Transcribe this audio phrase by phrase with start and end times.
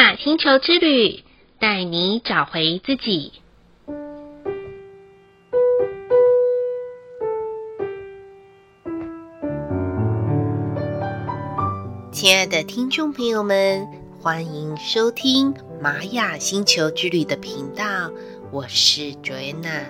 [0.00, 1.22] 雅星球之旅，
[1.58, 3.34] 带你找回自己。
[12.10, 13.86] 亲爱的听众朋友们，
[14.22, 18.10] 欢迎收听玛雅星球之旅的频道，
[18.50, 19.84] 我是 Joana。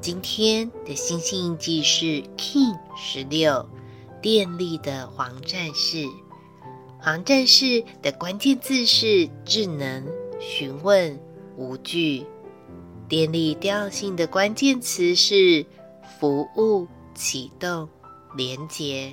[0.00, 3.68] 今天的星星印记是 King 十六，
[4.22, 6.06] 电力的黄战士。
[7.06, 10.04] 黄战士的关键字是智能、
[10.40, 11.16] 询问、
[11.56, 12.26] 无惧；
[13.08, 15.64] 电力调性的关键词是
[16.18, 17.88] 服务、启动、
[18.36, 19.12] 连结。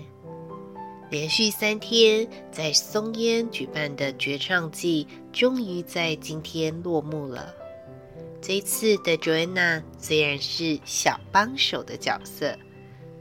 [1.11, 7.53] 连续三天在松烟举办的绝唱季，终于在今天落幕了。
[8.41, 12.57] 这一次的 Joanna 虽然是小帮手的角色，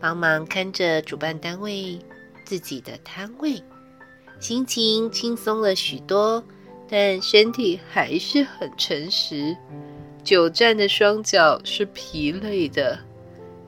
[0.01, 1.99] 帮忙看着主办单位
[2.47, 3.63] 自己的摊位。
[4.43, 6.43] 心情轻松了许多，
[6.89, 9.57] 但身体还是很诚实。
[10.25, 12.99] 久站的双脚是疲累的。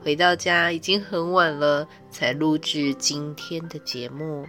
[0.03, 4.45] 回到家已经很晚了，才录制今天的节目。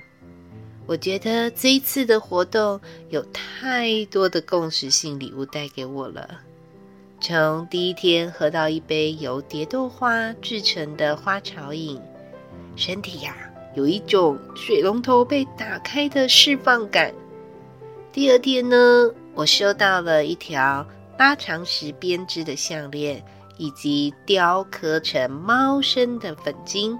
[0.87, 6.41] 我觉得这一次的活动有太多的共识性礼物带给我了。
[7.21, 12.01] 从第一天喝到一杯由蝶豆花制成的花草饮，
[12.75, 13.37] 身体呀、
[13.77, 17.13] 有一种水龙头被打开的释放感。
[18.11, 20.85] 第二天呢，我收到了一条
[21.19, 23.23] 拉长石编织的项链，
[23.59, 26.99] 以及雕刻成猫身的粉晶。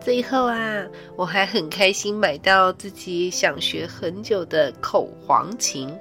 [0.00, 5.94] 最后啊，我还很开心买到自己想学很久的口簧琴。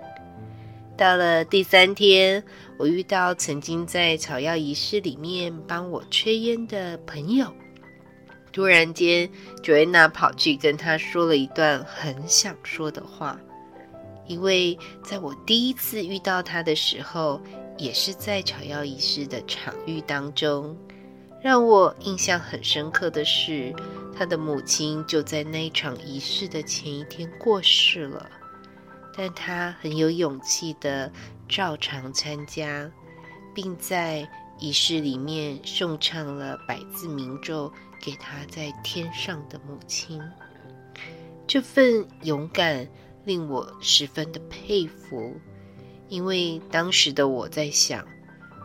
[0.96, 2.42] 到了第三天，
[2.78, 7.52] 我遇到曾经在草药仪式里面帮我吹烟的朋友。
[8.52, 9.30] 突然间
[9.64, 13.40] ，Joanna 跑去跟他说了一段很想说的话，
[14.28, 17.42] 因为在我第一次遇到他的时候，
[17.78, 20.76] 也是在草药仪式的场域当中。
[21.42, 23.74] 让我印象很深刻的是，
[24.18, 28.30] 他的母亲就在那一场仪式的前一天过世了，
[29.16, 31.10] 但他很有勇气的
[31.48, 32.92] 照常参加，
[33.56, 37.72] 并在仪式里面诵唱了百字铭咒。
[38.02, 40.22] 给他在天上的母亲，
[41.46, 42.88] 这份勇敢
[43.26, 45.36] 令我十分的佩服。
[46.08, 48.02] 因为当时的我在想，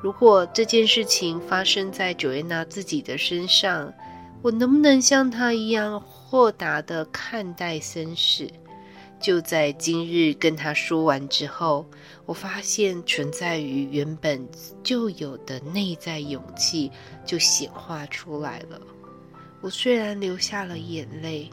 [0.01, 3.93] 如果这件事情发生在九月娜自己的身上，
[4.41, 8.49] 我能不能像她一样豁达的看待生死？
[9.25, 11.87] 就在今日跟他说完之后，
[12.27, 14.47] 我发现存在于原本
[14.83, 16.91] 就有的内在勇气
[17.25, 18.79] 就显化出来了。
[19.63, 21.49] 我虽然流下了眼泪，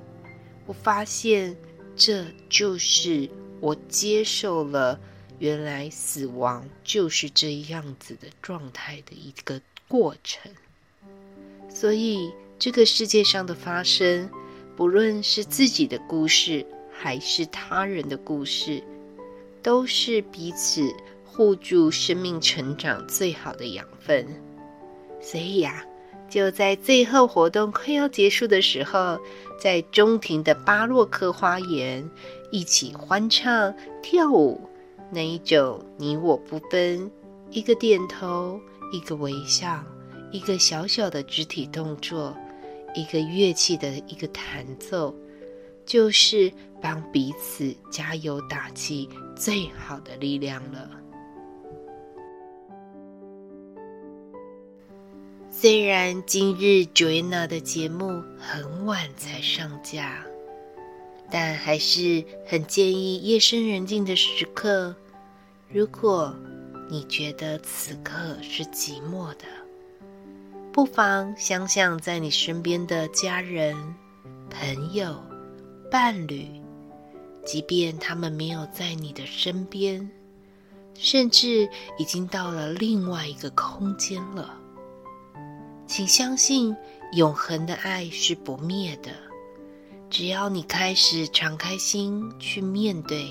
[0.65, 1.55] 我发现
[1.95, 3.29] 这就是
[3.61, 4.99] 我接受了
[5.39, 10.51] 原来死亡就是这样子的状态的一个过程。
[11.73, 14.29] 所以，这个世界上的发生，
[14.75, 16.65] 不论是自己的故事
[17.01, 18.83] 还是他人的故事，
[19.63, 20.93] 都是彼此
[21.25, 24.27] 互助生命成长最好的养分。
[25.19, 25.83] 所以呀。
[26.29, 29.19] 就在最后活动快要结束的时候，
[29.59, 32.09] 在中庭的巴洛克花园
[32.53, 34.61] 一起欢唱跳舞，
[35.11, 37.11] 那一种你我不分，
[37.49, 38.57] 一个点头，
[38.93, 39.83] 一个微笑，
[40.31, 42.33] 一个小小的肢体动作，
[42.95, 45.13] 一个乐器的一个弹奏，
[45.91, 46.49] 就是
[46.81, 50.89] 帮彼此加油打气最好的力量了。
[55.49, 60.23] 虽然今日 Joanna 的节目很晚才上架，
[61.29, 64.95] 但还是很建议夜深人静的时刻，
[65.67, 66.33] 如果
[66.89, 69.43] 你觉得此刻是寂寞的，
[70.71, 73.75] 不妨想想在你身边的家人、
[74.49, 75.21] 朋友、
[75.91, 76.47] 伴侣，
[77.45, 80.09] 即便他们没有在你的身边，
[80.93, 84.57] 甚至已经到了另外一个空间了。
[85.85, 86.73] 请相信，
[87.11, 89.11] 永恒的爱是不灭的。
[90.09, 93.27] 只要你开始敞开心去面对，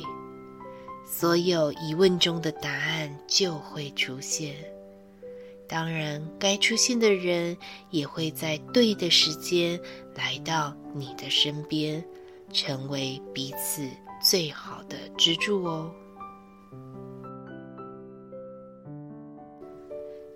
[1.06, 4.54] 所有疑问中的答案就会出现。
[5.66, 7.56] 当然，该出现的人
[7.88, 9.80] 也会在对的时间
[10.14, 12.04] 来到你的身边，
[12.52, 13.88] 成为彼此
[14.22, 15.90] 最好的支柱哦。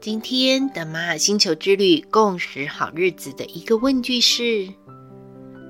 [0.00, 4.68] 今天的玛雅星球之旅共识好日子的一个问句是：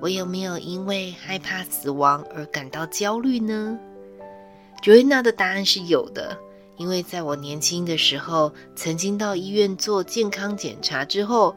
[0.02, 3.78] 我有没有因为害怕死亡而感到焦虑呢
[4.82, 6.36] Joanna 的答案是有的，
[6.76, 11.54] 因为在我年轻的时候，曾经到医院做健康检查之后，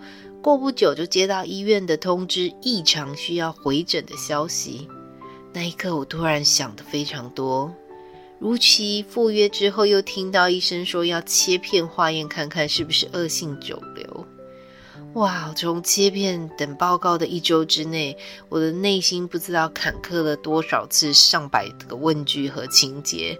[0.47, 4.87] 过不久就接到医院的通知，异常需要回诊的消息。
[5.51, 7.69] 那一刻，我突然想得非常多。
[8.39, 14.25] 如期赴约之后，又听到医生说要切片化验，看看是不是恶性肿瘤。
[15.15, 15.53] 哇！
[15.53, 18.15] 从切片等报告的一周之内，
[18.47, 23.37] 我的内心不知道坎坷了多少次上百个问句和情节。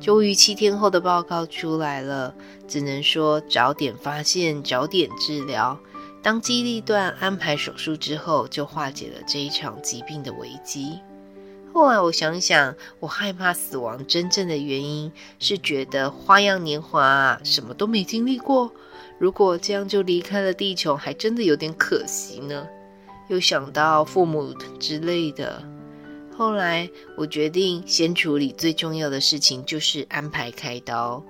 [0.00, 2.32] 终于七天后的报告出来了，
[2.68, 5.76] 只能说早点发现，早点治疗。
[6.24, 10.98] 当机立断安排手术之后，就化解了这一场疾病的危机。
[11.70, 18.72] 后来我想想，我害怕死亡真正的原因是觉得花样年华，什么都没经历过。
[19.18, 22.66] 如果这样就离开了地球，还真的有点可惜呢。
[23.28, 25.62] 又想到父母之类的，
[26.34, 26.88] 后来
[27.18, 31.22] 我决定先处理最重要的事情，就是安排开刀。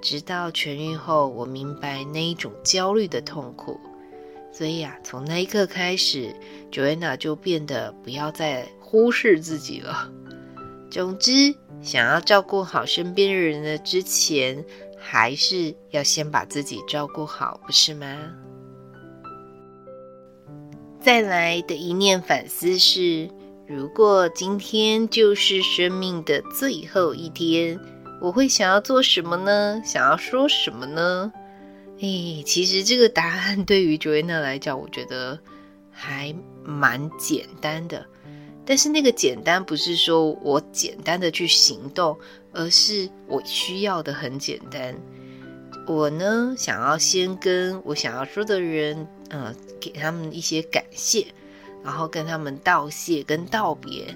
[0.00, 3.80] 直到痊愈后，我明白那一种焦虑的痛苦。
[4.56, 6.34] 所以啊，从那一刻开始
[6.72, 10.10] ，Joanna 就变得不要再忽视自己了。
[10.90, 14.64] 总之，想要照顾好身边的人的之前，
[14.98, 18.16] 还是要先把自己照顾好，不是吗？
[21.02, 23.28] 再来的一念反思是：
[23.66, 27.78] 如果今天就是生命的最后一天，
[28.22, 29.82] 我会想要做什么呢？
[29.84, 31.30] 想要说什么呢？
[31.98, 35.38] 诶，其实这个答案对于 Joanna 来讲，我觉得
[35.90, 36.34] 还
[36.64, 38.04] 蛮简单的。
[38.66, 42.18] 但是那个简单不是说我简单的去行动，
[42.52, 44.94] 而是我需要的很简单。
[45.86, 51.26] 我呢，想要先跟我想要说的人，呃，给他们一些感谢，
[51.84, 54.14] 然后跟他们道谢跟道别。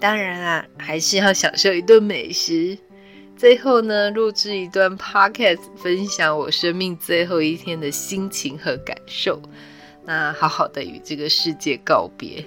[0.00, 2.76] 当然啊，还是要享受一顿美食。
[3.42, 9.42] 最后呢，录制一段 podcast，分享我生命最后一天的心情和感受。
[10.04, 12.46] 那好好的与这个世界告别。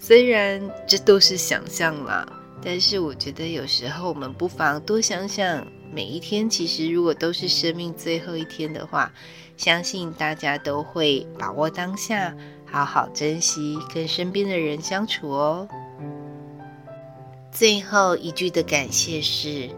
[0.00, 0.58] 虽然
[0.88, 2.26] 这都是想象啦，
[2.64, 9.12] 但是我觉得有时候我们不妨多想想，每一天其实如果都是生命最后一天的话，
[9.58, 12.34] 相信大家都会把握当下，
[12.64, 15.68] 好好珍惜跟身边的人相处哦。
[17.52, 19.68] 最后一句的感谢是：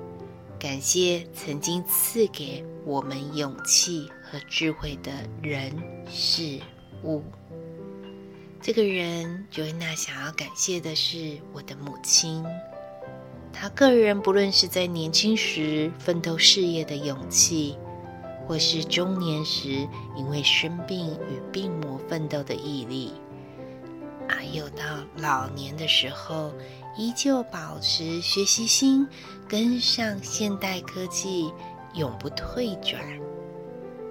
[0.65, 5.13] 感谢曾经赐给我们勇气和智慧的
[5.43, 5.71] 人
[6.09, 6.59] 事
[7.03, 7.23] 物。
[8.63, 12.43] 这个人，Joanna 想要感谢的是我的母亲。
[13.53, 17.77] 她个人不论是在年轻时奋斗事业的勇气，
[18.47, 23.13] 或是中年时因为生病与病魔奋斗的毅力，
[24.27, 24.83] 还有到
[25.19, 26.55] 老年的时候
[26.97, 29.07] 依旧保持学习心，
[29.49, 31.53] 跟上现代科技，
[31.95, 33.03] 永不退转。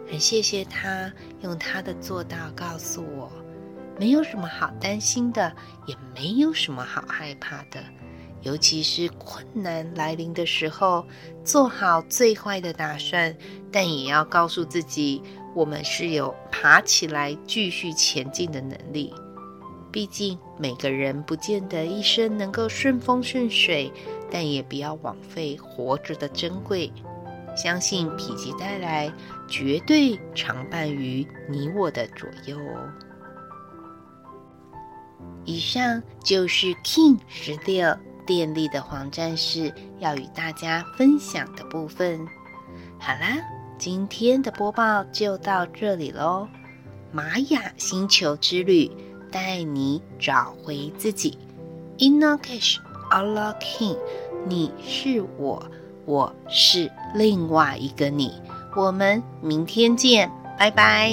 [0.10, 3.32] 很谢谢她用她的做到告诉我。
[3.98, 7.84] 没有什么好担心的，也没有什么好害怕的。
[8.42, 11.08] 尤其是困难来临的时候，
[11.46, 13.34] 做好最坏的打算，
[13.72, 15.24] 但也要告诉自己，
[15.56, 19.14] 我们是有爬起来继续前进的能力。
[19.94, 23.94] 毕竟每个人不见得一生能够顺风顺水，
[24.32, 26.92] 但也不要枉费活着的珍贵。
[27.56, 29.14] 相信否极泰来，
[29.48, 32.92] 绝对常伴于你我的左右哦。
[35.46, 37.96] 以上就是 King 十六
[38.26, 42.26] 电力的黄战士要与大家分享的部分。
[42.98, 43.38] 好啦，
[43.78, 46.48] 今天的播报就到这里喽。
[47.12, 48.90] 玛雅星球之旅
[49.34, 51.38] 带你找回自己。
[51.98, 52.78] InNakH
[53.10, 53.98] Allah Kin，
[54.48, 55.62] 你是我，
[56.06, 58.32] 我是另外一个你。
[58.76, 61.12] 我们明天见，拜拜。